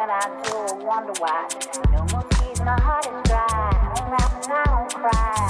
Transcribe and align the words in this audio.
and 0.00 0.10
I 0.10 0.42
do 0.42 0.84
wonder 0.86 1.12
why. 1.18 1.46
No 1.92 2.06
more 2.10 2.22
tears, 2.30 2.60
my 2.62 2.80
heart 2.80 3.04
is 3.04 3.22
dry. 3.28 3.46
I 3.50 3.92
don't 3.94 4.10
laugh 4.10 4.44
and 4.44 4.52
I 4.52 4.64
don't 4.64 4.94
cry. 4.94 5.49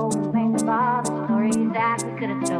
told, 0.00 0.32
think 0.32 0.60
about 0.60 1.04
the 1.04 1.26
stories 1.26 1.72
that 1.72 2.02
we 2.04 2.18
could 2.18 2.30
have 2.30 2.44
told. 2.44 2.59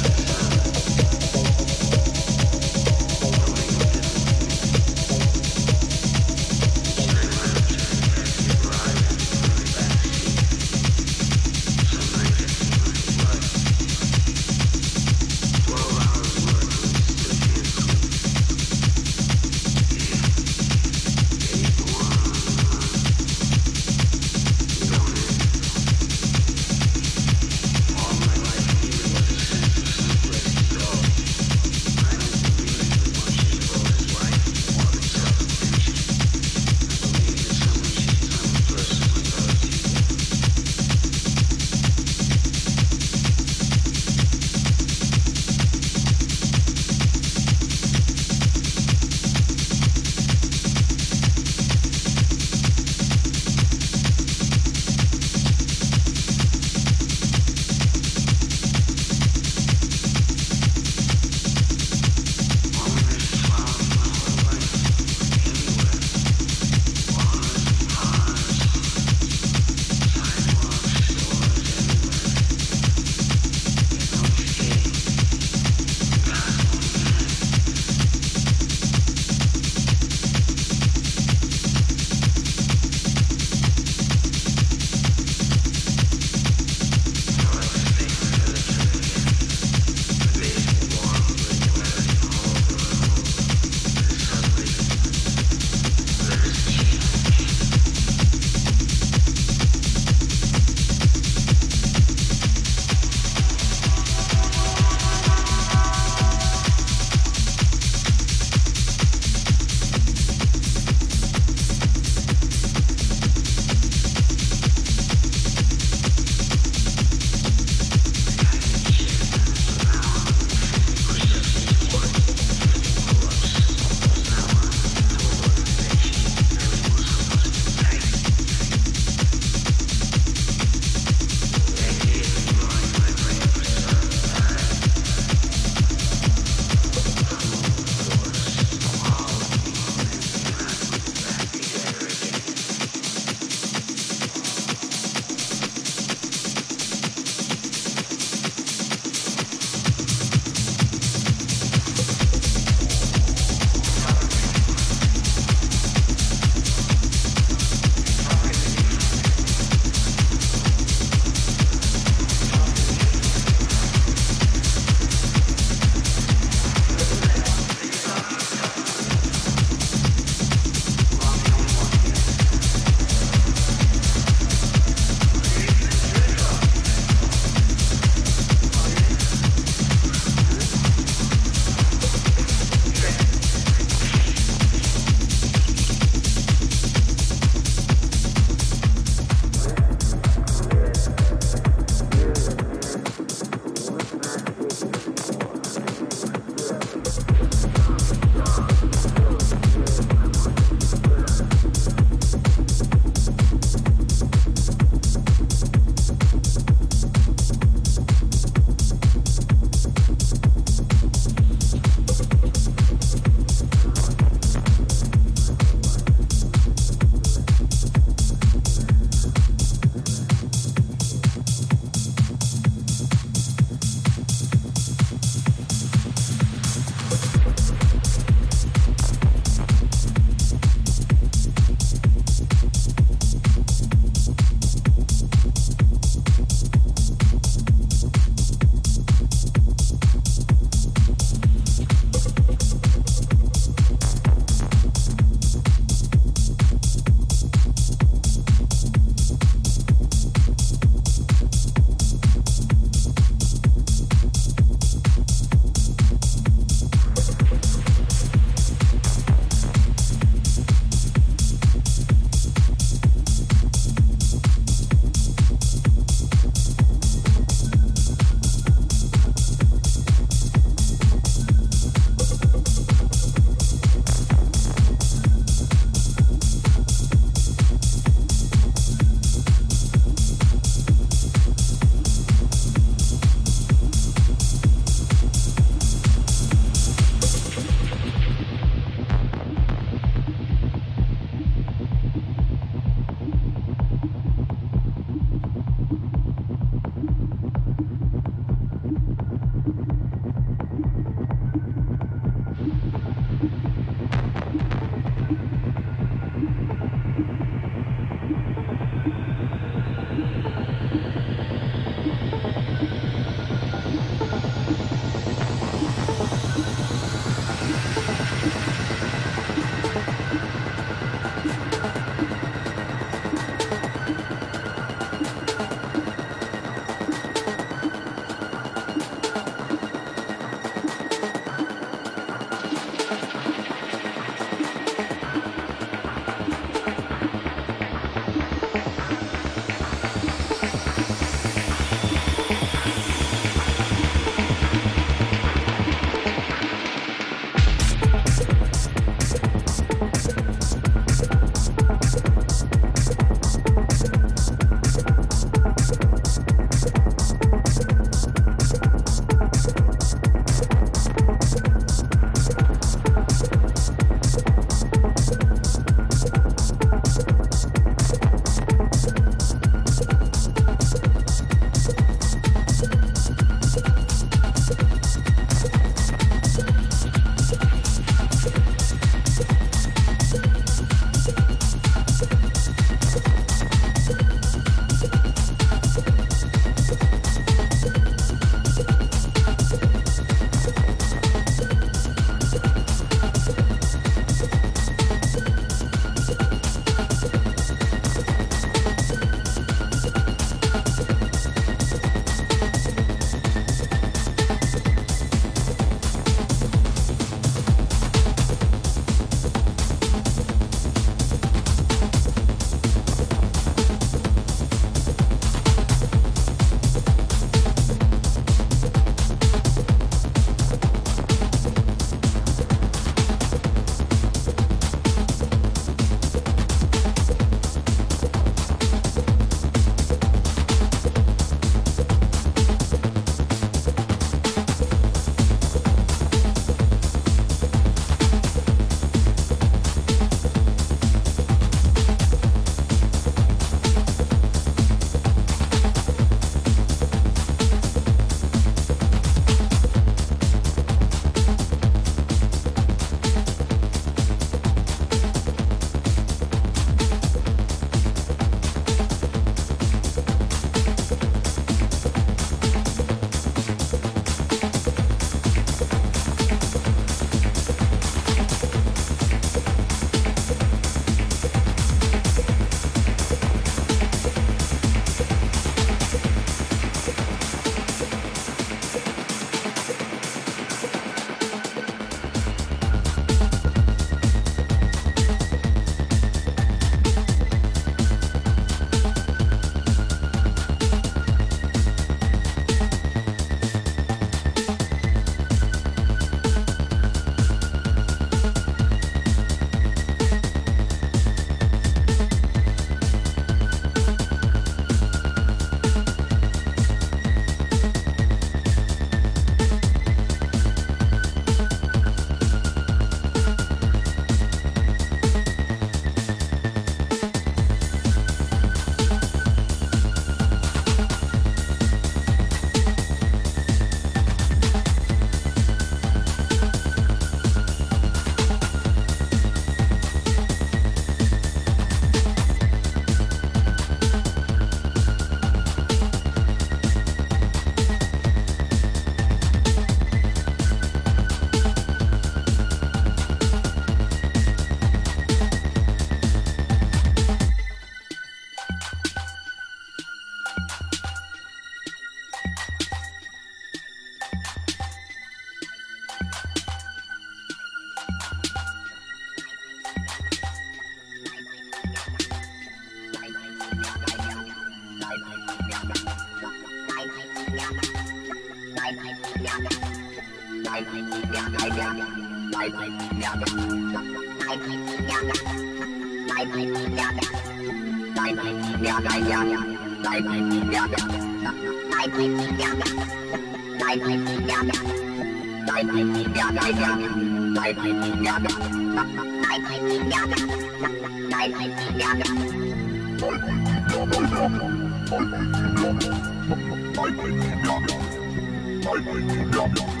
Bye-bye. 599.51 600.00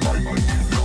Bye-bye. 0.00 0.77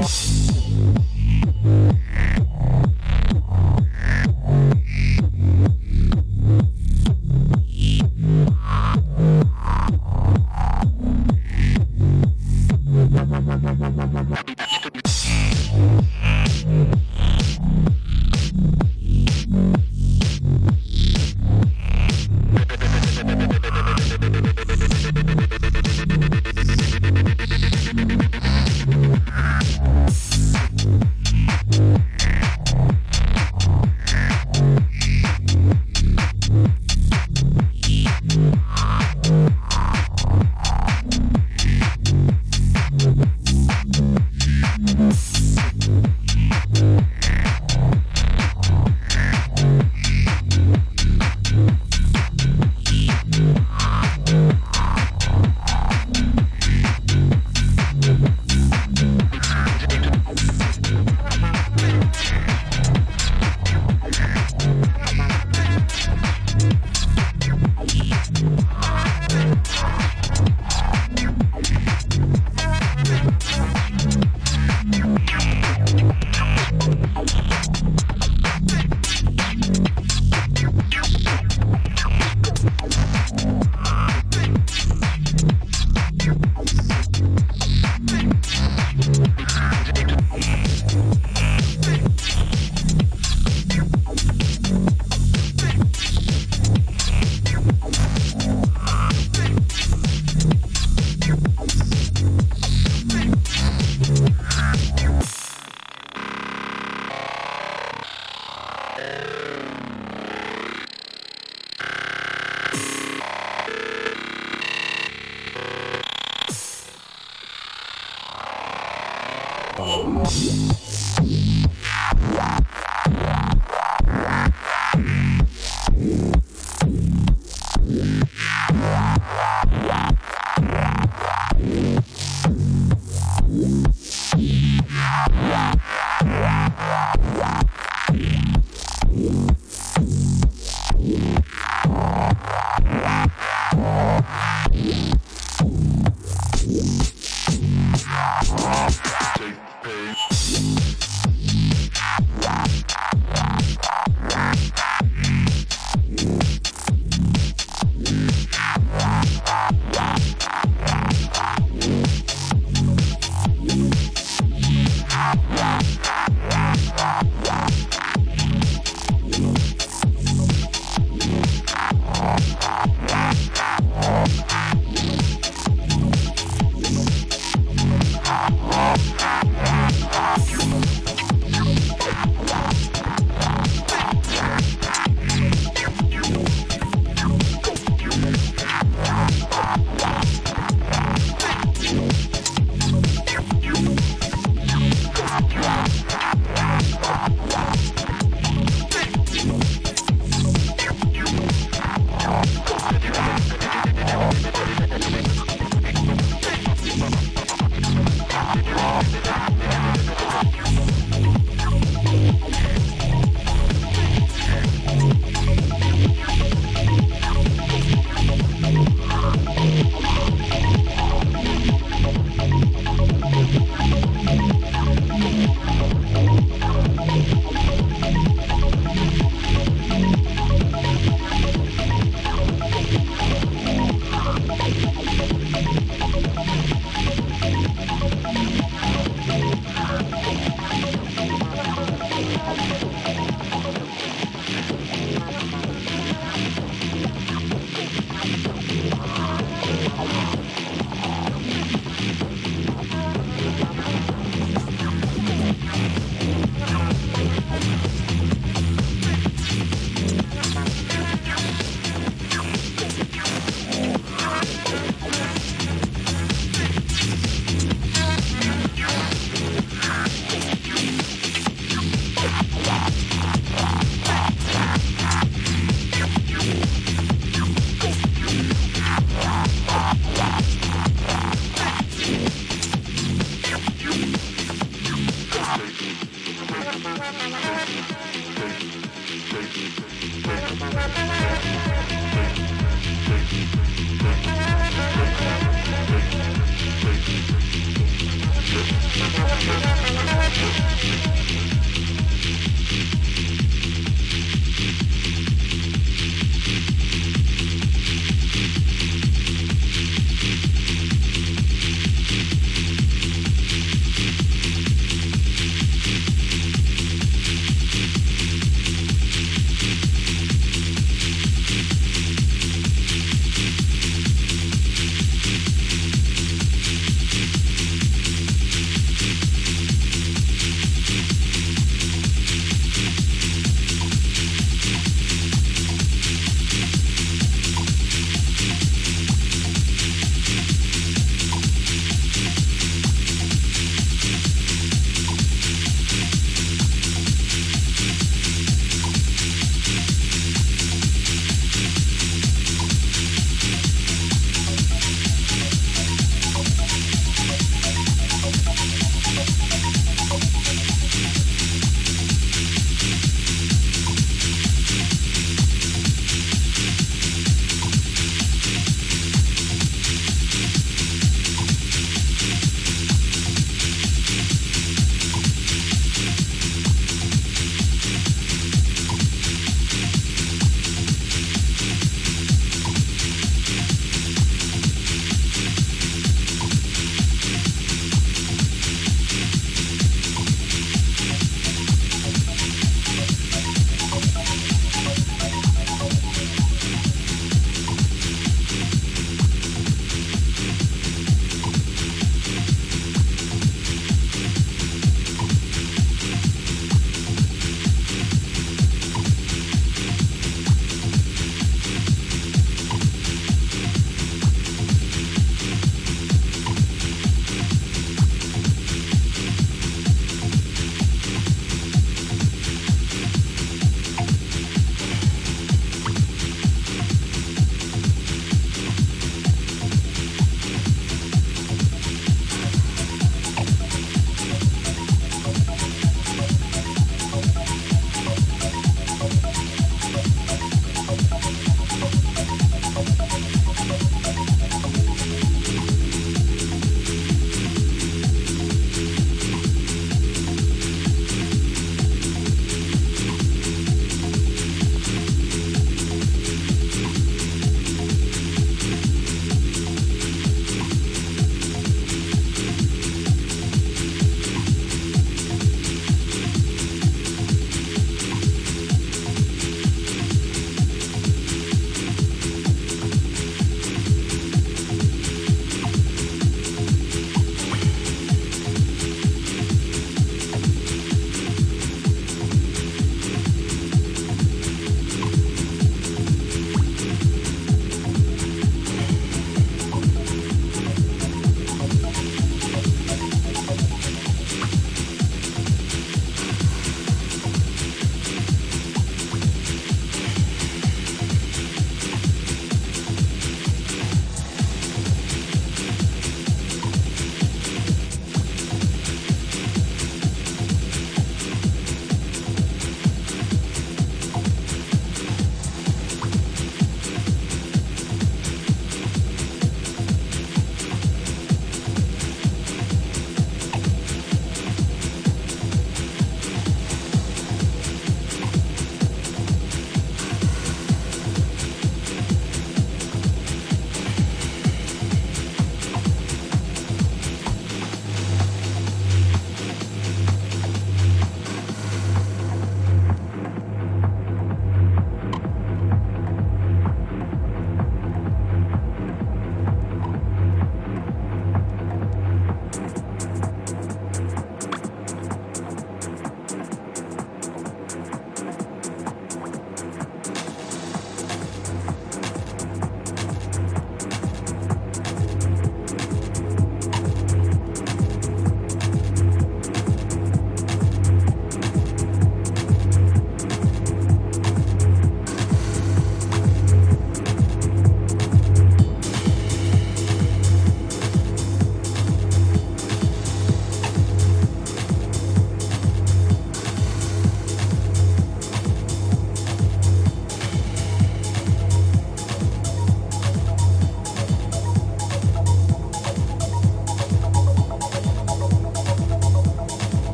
Yeah. 0.00 0.39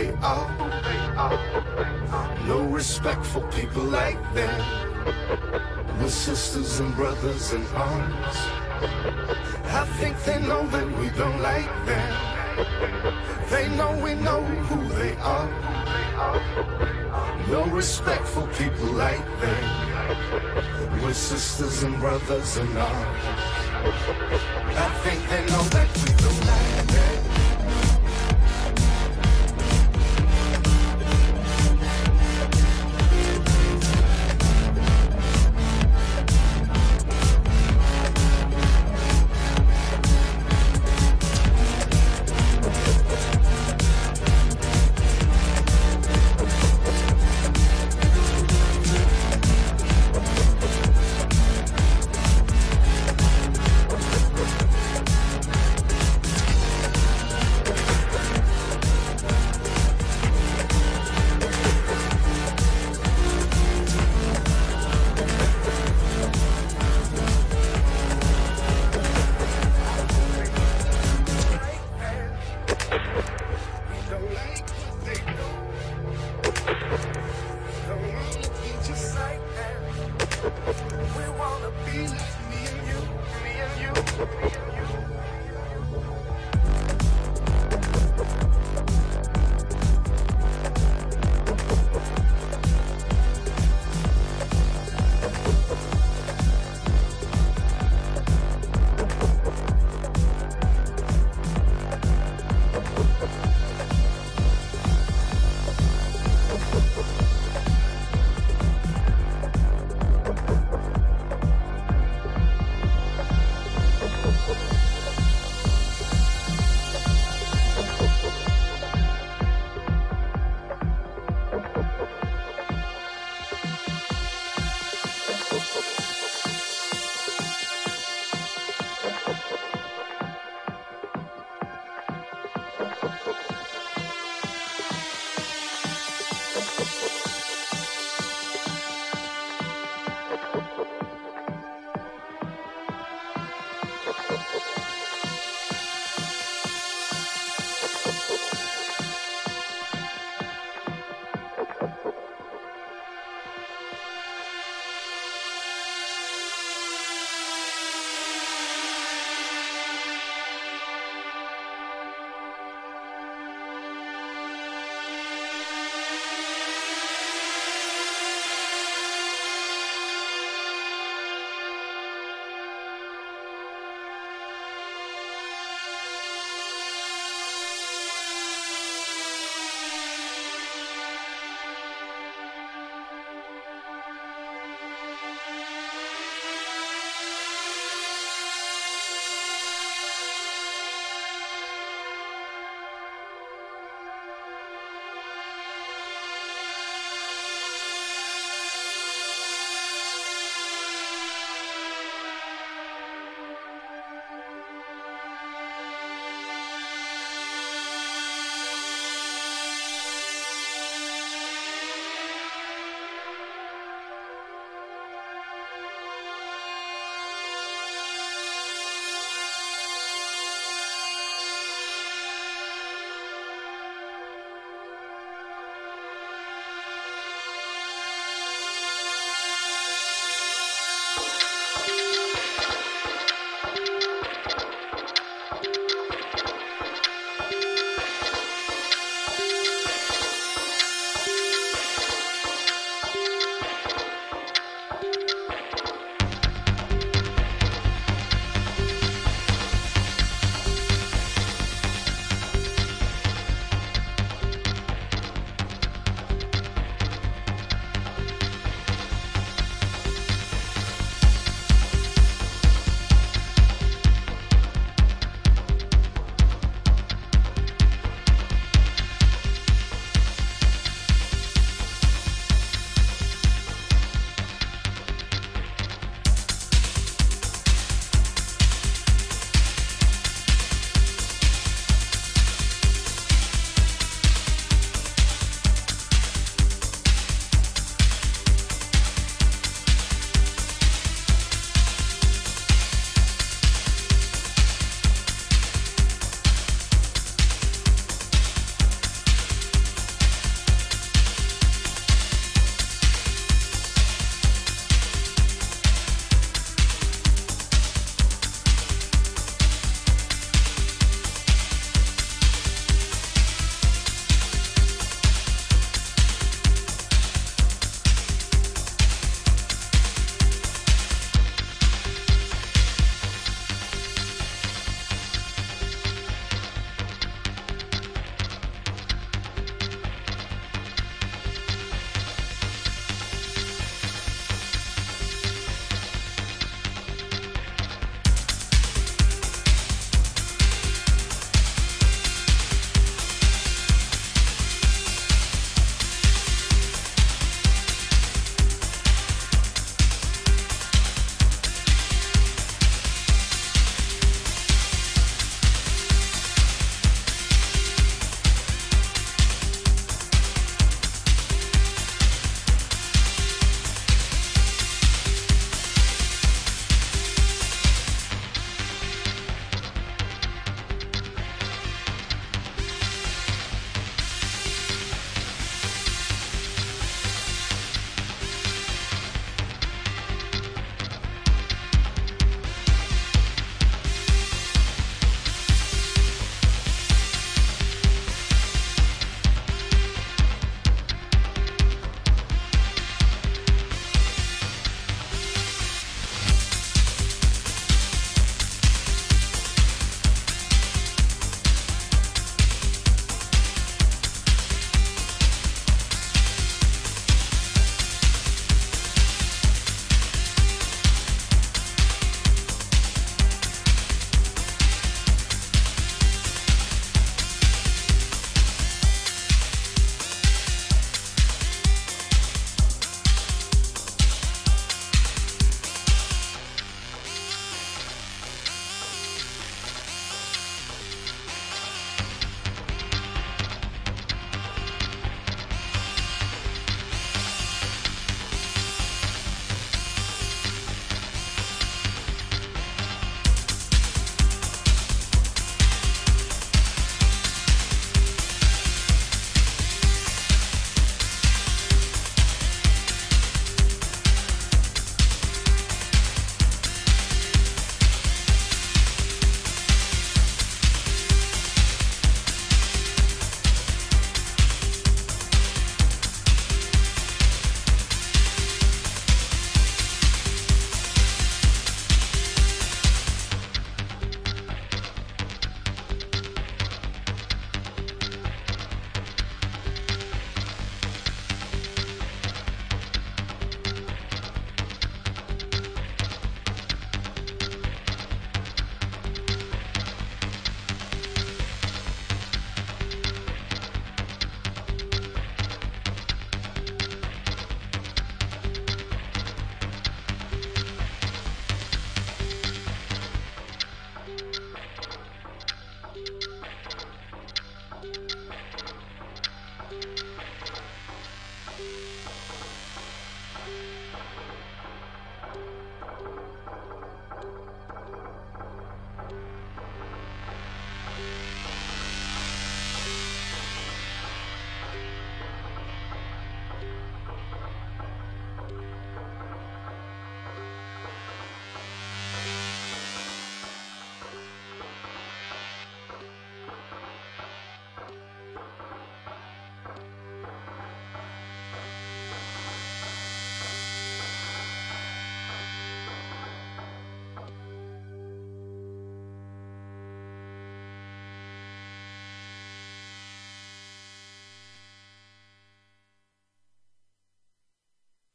They 0.00 0.14
are. 0.22 0.48
No 2.46 2.62
respect 2.62 3.24
for 3.26 3.42
people 3.58 3.82
like 3.82 4.20
them. 4.34 4.56
We're 6.00 6.08
sisters 6.08 6.80
and 6.80 6.94
brothers 6.96 7.52
in 7.52 7.64
arms. 7.74 8.36
I 9.80 9.84
think 9.98 10.14
they 10.24 10.40
know 10.40 10.66
that 10.74 10.86
we 10.98 11.06
don't 11.20 11.40
like 11.42 11.72
them. 11.90 12.10
They 13.50 13.68
know 13.76 13.92
we 14.06 14.14
know 14.14 14.42
who 14.68 14.80
they 15.00 15.14
are. 15.36 15.50
No 17.48 17.62
respect 17.66 18.26
for 18.34 18.46
people 18.62 18.90
like 19.06 19.26
them. 19.42 19.64
We're 21.02 21.12
sisters 21.12 21.82
and 21.82 21.98
brothers 22.00 22.56
in 22.56 22.76
arms. 22.76 23.24
I 24.86 24.88
think 25.02 25.20
they 25.32 25.42
know 25.52 25.64
that 25.76 25.88
we 26.02 26.10
don't 26.24 26.42
like 26.52 26.86
them. 26.94 27.19